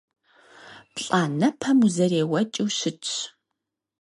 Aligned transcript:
Плӏанэпэм 0.95 1.77
узэреуэкӏыу 1.85 2.67
щытщ. 2.77 3.09